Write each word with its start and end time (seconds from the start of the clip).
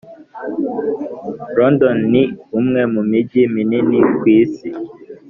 london 1.57 1.97
ni 2.11 2.23
umwe 2.59 2.81
mu 2.93 3.01
mijyi 3.09 3.41
minini 3.55 3.99
ku 4.17 4.23
isi. 4.39 4.69